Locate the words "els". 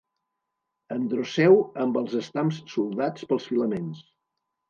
2.01-2.17